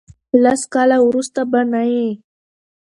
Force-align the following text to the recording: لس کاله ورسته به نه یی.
لس 0.43 0.61
کاله 0.73 0.97
ورسته 1.07 1.41
به 1.51 1.61
نه 1.71 1.81
یی. 1.93 2.09